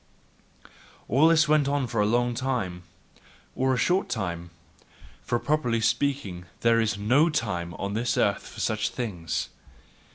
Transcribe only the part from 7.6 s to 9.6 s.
on earth for such things